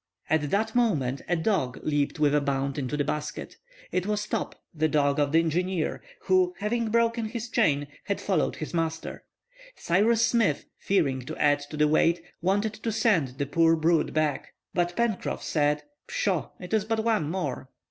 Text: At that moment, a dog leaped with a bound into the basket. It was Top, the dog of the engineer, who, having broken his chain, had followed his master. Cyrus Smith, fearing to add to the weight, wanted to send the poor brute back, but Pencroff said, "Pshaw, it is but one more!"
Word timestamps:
At 0.31 0.49
that 0.49 0.73
moment, 0.73 1.21
a 1.29 1.35
dog 1.35 1.79
leaped 1.83 2.19
with 2.19 2.33
a 2.33 2.41
bound 2.41 2.79
into 2.79 2.97
the 2.97 3.03
basket. 3.03 3.57
It 3.91 4.07
was 4.07 4.25
Top, 4.25 4.55
the 4.73 4.87
dog 4.87 5.19
of 5.19 5.31
the 5.31 5.37
engineer, 5.39 6.01
who, 6.21 6.55
having 6.57 6.89
broken 6.89 7.25
his 7.25 7.47
chain, 7.47 7.85
had 8.05 8.19
followed 8.19 8.55
his 8.55 8.73
master. 8.73 9.25
Cyrus 9.75 10.25
Smith, 10.25 10.65
fearing 10.79 11.21
to 11.27 11.37
add 11.37 11.59
to 11.69 11.77
the 11.77 11.87
weight, 11.87 12.23
wanted 12.41 12.73
to 12.73 12.91
send 12.91 13.37
the 13.37 13.45
poor 13.45 13.75
brute 13.75 14.11
back, 14.11 14.55
but 14.73 14.95
Pencroff 14.97 15.43
said, 15.43 15.83
"Pshaw, 16.07 16.49
it 16.59 16.73
is 16.73 16.83
but 16.83 17.03
one 17.05 17.29
more!" 17.29 17.69